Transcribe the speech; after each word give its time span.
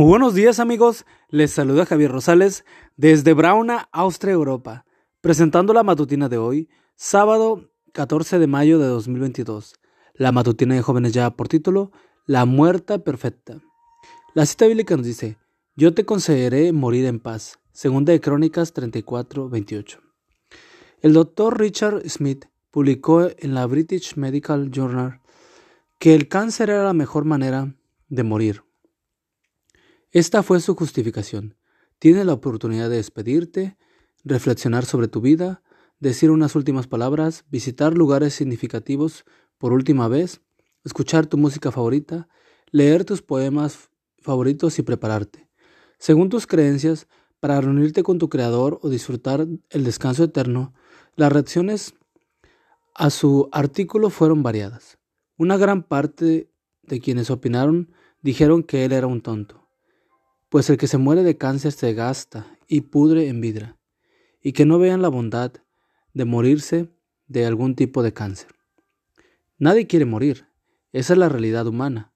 Muy 0.00 0.08
buenos 0.08 0.32
días 0.32 0.60
amigos, 0.60 1.04
les 1.28 1.50
saluda 1.50 1.84
Javier 1.84 2.10
Rosales 2.10 2.64
desde 2.96 3.34
Brauna, 3.34 3.90
Austria, 3.92 4.32
Europa, 4.32 4.86
presentando 5.20 5.74
la 5.74 5.82
matutina 5.82 6.30
de 6.30 6.38
hoy, 6.38 6.70
sábado 6.96 7.68
14 7.92 8.38
de 8.38 8.46
mayo 8.46 8.78
de 8.78 8.86
2022. 8.86 9.74
La 10.14 10.32
matutina 10.32 10.74
de 10.74 10.80
jóvenes 10.80 11.12
ya 11.12 11.28
por 11.36 11.48
título, 11.48 11.92
La 12.24 12.46
muerta 12.46 13.04
perfecta. 13.04 13.60
La 14.32 14.46
cita 14.46 14.66
bíblica 14.66 14.96
nos 14.96 15.04
dice, 15.04 15.36
yo 15.76 15.92
te 15.92 16.06
concederé 16.06 16.72
morir 16.72 17.04
en 17.04 17.20
paz, 17.20 17.58
segunda 17.70 18.14
de 18.14 18.22
Crónicas 18.22 18.72
34, 18.72 19.50
28. 19.50 20.00
El 21.02 21.12
doctor 21.12 21.60
Richard 21.60 22.08
Smith 22.08 22.46
publicó 22.70 23.28
en 23.36 23.52
la 23.52 23.66
British 23.66 24.16
Medical 24.16 24.70
Journal 24.70 25.20
que 25.98 26.14
el 26.14 26.26
cáncer 26.26 26.70
era 26.70 26.84
la 26.84 26.94
mejor 26.94 27.26
manera 27.26 27.74
de 28.08 28.22
morir. 28.22 28.69
Esta 30.12 30.42
fue 30.42 30.58
su 30.58 30.74
justificación. 30.74 31.54
Tienes 32.00 32.26
la 32.26 32.32
oportunidad 32.32 32.90
de 32.90 32.96
despedirte, 32.96 33.76
reflexionar 34.24 34.84
sobre 34.84 35.06
tu 35.06 35.20
vida, 35.20 35.62
decir 36.00 36.32
unas 36.32 36.56
últimas 36.56 36.88
palabras, 36.88 37.44
visitar 37.48 37.96
lugares 37.96 38.34
significativos 38.34 39.24
por 39.56 39.72
última 39.72 40.08
vez, 40.08 40.40
escuchar 40.84 41.26
tu 41.26 41.38
música 41.38 41.70
favorita, 41.70 42.28
leer 42.72 43.04
tus 43.04 43.22
poemas 43.22 43.90
favoritos 44.18 44.80
y 44.80 44.82
prepararte. 44.82 45.48
Según 45.96 46.28
tus 46.28 46.48
creencias, 46.48 47.06
para 47.38 47.60
reunirte 47.60 48.02
con 48.02 48.18
tu 48.18 48.28
Creador 48.28 48.80
o 48.82 48.88
disfrutar 48.88 49.46
el 49.70 49.84
descanso 49.84 50.24
eterno, 50.24 50.74
las 51.14 51.30
reacciones 51.30 51.94
a 52.96 53.10
su 53.10 53.48
artículo 53.52 54.10
fueron 54.10 54.42
variadas. 54.42 54.98
Una 55.36 55.56
gran 55.56 55.84
parte 55.84 56.50
de 56.82 56.98
quienes 56.98 57.30
opinaron 57.30 57.92
dijeron 58.22 58.64
que 58.64 58.84
él 58.84 58.90
era 58.90 59.06
un 59.06 59.20
tonto 59.20 59.59
pues 60.50 60.68
el 60.68 60.76
que 60.76 60.88
se 60.88 60.98
muere 60.98 61.22
de 61.22 61.38
cáncer 61.38 61.72
se 61.72 61.94
gasta 61.94 62.58
y 62.66 62.82
pudre 62.82 63.28
en 63.28 63.40
vidra, 63.40 63.78
y 64.42 64.52
que 64.52 64.66
no 64.66 64.78
vean 64.78 65.00
la 65.00 65.08
bondad 65.08 65.52
de 66.12 66.24
morirse 66.24 66.90
de 67.28 67.46
algún 67.46 67.76
tipo 67.76 68.02
de 68.02 68.12
cáncer. 68.12 68.50
Nadie 69.58 69.86
quiere 69.86 70.04
morir, 70.04 70.48
esa 70.92 71.12
es 71.12 71.18
la 71.18 71.28
realidad 71.28 71.68
humana. 71.68 72.12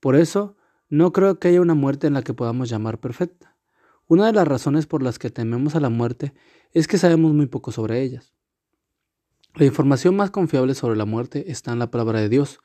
Por 0.00 0.16
eso, 0.16 0.56
no 0.88 1.12
creo 1.12 1.38
que 1.38 1.48
haya 1.48 1.60
una 1.60 1.74
muerte 1.74 2.06
en 2.06 2.14
la 2.14 2.22
que 2.22 2.32
podamos 2.32 2.70
llamar 2.70 2.98
perfecta. 2.98 3.56
Una 4.06 4.26
de 4.26 4.32
las 4.32 4.48
razones 4.48 4.86
por 4.86 5.02
las 5.02 5.18
que 5.18 5.30
tememos 5.30 5.74
a 5.74 5.80
la 5.80 5.90
muerte 5.90 6.32
es 6.72 6.88
que 6.88 6.96
sabemos 6.96 7.34
muy 7.34 7.46
poco 7.46 7.72
sobre 7.72 8.00
ellas. 8.00 8.32
La 9.54 9.66
información 9.66 10.16
más 10.16 10.30
confiable 10.30 10.74
sobre 10.74 10.96
la 10.96 11.04
muerte 11.04 11.50
está 11.50 11.72
en 11.72 11.78
la 11.78 11.90
palabra 11.90 12.20
de 12.20 12.30
Dios, 12.30 12.60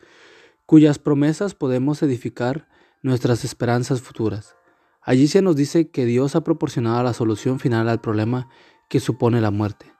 cuyas 0.65 0.99
promesas 0.99 1.53
podemos 1.53 2.01
edificar 2.01 2.69
nuestras 3.01 3.43
esperanzas 3.43 4.01
futuras. 4.01 4.55
Allí 5.01 5.27
se 5.27 5.41
nos 5.41 5.55
dice 5.55 5.89
que 5.89 6.05
Dios 6.05 6.35
ha 6.35 6.43
proporcionado 6.43 7.01
la 7.03 7.13
solución 7.13 7.59
final 7.59 7.89
al 7.89 8.01
problema 8.01 8.47
que 8.87 8.99
supone 8.99 9.41
la 9.41 9.49
muerte. 9.49 9.91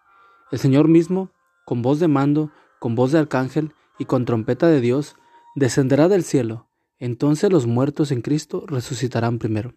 El 0.52 0.60
Señor 0.60 0.88
mismo, 0.88 1.32
con 1.66 1.82
voz 1.82 2.00
de 2.00 2.08
mando, 2.08 2.52
con 2.80 2.94
voz 2.94 3.12
de 3.12 3.20
arcángel 3.20 3.74
y 3.98 4.06
con 4.06 4.26
trompeta 4.26 4.68
de 4.68 4.82
Dios, 4.82 5.16
descenderá 5.56 6.08
del 6.08 6.24
cielo. 6.24 6.68
Entonces 7.00 7.52
los 7.52 7.66
muertos 7.66 8.12
en 8.12 8.22
Cristo 8.22 8.66
resucitarán 8.68 9.40
primero. 9.40 9.74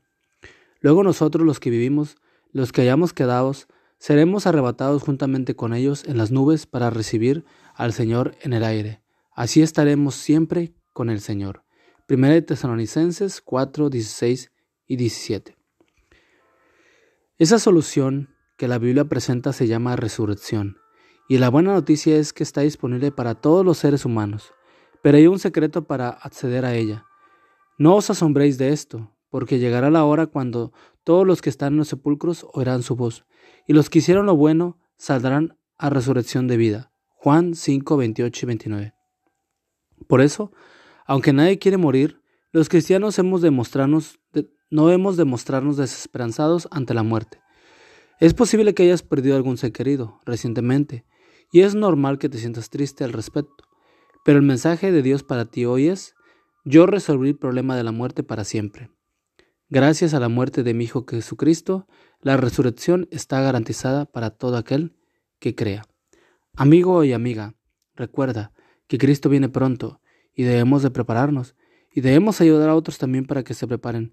Luego 0.80 1.02
nosotros 1.02 1.46
los 1.46 1.58
que 1.58 1.70
vivimos, 1.70 2.16
los 2.52 2.72
que 2.72 2.82
hayamos 2.82 3.14
quedado, 3.14 3.52
seremos 3.98 4.46
arrebatados 4.46 5.02
juntamente 5.02 5.56
con 5.56 5.72
ellos 5.72 6.04
en 6.06 6.18
las 6.18 6.30
nubes 6.30 6.66
para 6.66 6.90
recibir 6.90 7.46
al 7.74 7.94
Señor 7.94 8.34
en 8.42 8.52
el 8.52 8.62
aire. 8.62 9.02
Así 9.34 9.62
estaremos 9.62 10.16
siempre 10.16 10.74
con 10.92 11.08
el 11.08 11.20
Señor. 11.20 11.64
Primera 12.06 12.34
de 12.34 12.42
Tesalonicenses 12.42 13.40
4, 13.40 13.88
16 13.88 14.52
y 14.86 14.96
17. 14.96 15.56
Esa 17.38 17.58
solución 17.58 18.34
que 18.56 18.68
la 18.68 18.78
Biblia 18.78 19.04
presenta 19.04 19.52
se 19.52 19.66
llama 19.66 19.96
resurrección, 19.96 20.78
y 21.28 21.38
la 21.38 21.48
buena 21.48 21.72
noticia 21.72 22.16
es 22.16 22.32
que 22.32 22.42
está 22.42 22.60
disponible 22.60 23.10
para 23.10 23.34
todos 23.34 23.64
los 23.64 23.78
seres 23.78 24.04
humanos, 24.04 24.52
pero 25.02 25.16
hay 25.18 25.26
un 25.26 25.38
secreto 25.38 25.86
para 25.86 26.10
acceder 26.10 26.64
a 26.64 26.74
ella. 26.74 27.06
No 27.78 27.96
os 27.96 28.10
asombréis 28.10 28.58
de 28.58 28.70
esto, 28.70 29.14
porque 29.30 29.58
llegará 29.58 29.90
la 29.90 30.04
hora 30.04 30.26
cuando 30.26 30.72
todos 31.02 31.26
los 31.26 31.42
que 31.42 31.50
están 31.50 31.72
en 31.72 31.78
los 31.78 31.88
sepulcros 31.88 32.46
oirán 32.52 32.82
su 32.82 32.94
voz, 32.94 33.26
y 33.66 33.72
los 33.72 33.90
que 33.90 33.98
hicieron 33.98 34.26
lo 34.26 34.36
bueno 34.36 34.78
saldrán 34.96 35.58
a 35.76 35.90
resurrección 35.90 36.46
de 36.46 36.56
vida. 36.56 36.92
Juan 37.08 37.54
5, 37.54 37.96
28 37.96 38.44
y 38.44 38.46
29. 38.46 38.94
Por 40.06 40.20
eso, 40.20 40.52
aunque 41.06 41.32
nadie 41.32 41.58
quiere 41.58 41.78
morir, 41.78 42.20
los 42.52 42.68
cristianos 42.68 43.18
hemos 43.18 43.42
de 43.42 43.50
mostrarnos 43.50 44.20
no 44.74 44.90
hemos 44.90 45.16
de 45.16 45.24
mostrarnos 45.24 45.76
desesperanzados 45.76 46.66
ante 46.72 46.94
la 46.94 47.04
muerte. 47.04 47.40
Es 48.18 48.34
posible 48.34 48.74
que 48.74 48.82
hayas 48.82 49.04
perdido 49.04 49.36
algún 49.36 49.56
ser 49.56 49.70
querido 49.70 50.18
recientemente, 50.26 51.04
y 51.52 51.60
es 51.60 51.76
normal 51.76 52.18
que 52.18 52.28
te 52.28 52.38
sientas 52.38 52.70
triste 52.70 53.04
al 53.04 53.12
respecto, 53.12 53.62
pero 54.24 54.36
el 54.36 54.44
mensaje 54.44 54.90
de 54.90 55.00
Dios 55.00 55.22
para 55.22 55.44
ti 55.44 55.64
hoy 55.64 55.86
es, 55.86 56.16
yo 56.64 56.86
resolví 56.86 57.28
el 57.28 57.38
problema 57.38 57.76
de 57.76 57.84
la 57.84 57.92
muerte 57.92 58.24
para 58.24 58.42
siempre. 58.42 58.90
Gracias 59.68 60.12
a 60.12 60.18
la 60.18 60.28
muerte 60.28 60.64
de 60.64 60.74
mi 60.74 60.86
Hijo 60.86 61.06
Jesucristo, 61.08 61.86
la 62.20 62.36
resurrección 62.36 63.06
está 63.12 63.40
garantizada 63.42 64.06
para 64.06 64.30
todo 64.30 64.56
aquel 64.56 64.96
que 65.38 65.54
crea. 65.54 65.84
Amigo 66.56 67.04
y 67.04 67.12
amiga, 67.12 67.54
recuerda 67.94 68.52
que 68.88 68.98
Cristo 68.98 69.28
viene 69.28 69.48
pronto 69.48 70.00
y 70.34 70.42
debemos 70.42 70.82
de 70.82 70.90
prepararnos 70.90 71.54
y 71.94 72.00
debemos 72.00 72.40
ayudar 72.40 72.70
a 72.70 72.74
otros 72.74 72.98
también 72.98 73.24
para 73.24 73.44
que 73.44 73.54
se 73.54 73.68
preparen 73.68 74.12